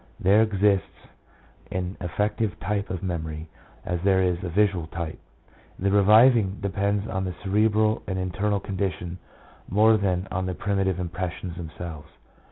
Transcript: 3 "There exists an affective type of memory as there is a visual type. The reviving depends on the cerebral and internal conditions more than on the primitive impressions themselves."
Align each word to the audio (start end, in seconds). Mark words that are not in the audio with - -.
3 0.23 0.31
"There 0.31 0.41
exists 0.41 1.07
an 1.69 1.95
affective 1.99 2.59
type 2.59 2.89
of 2.89 3.03
memory 3.03 3.47
as 3.85 4.01
there 4.01 4.23
is 4.23 4.43
a 4.43 4.49
visual 4.49 4.87
type. 4.87 5.19
The 5.77 5.91
reviving 5.91 6.57
depends 6.59 7.07
on 7.07 7.23
the 7.23 7.35
cerebral 7.43 8.01
and 8.07 8.17
internal 8.17 8.59
conditions 8.59 9.19
more 9.69 9.97
than 9.97 10.27
on 10.31 10.47
the 10.47 10.55
primitive 10.55 10.99
impressions 10.99 11.55
themselves." 11.55 12.07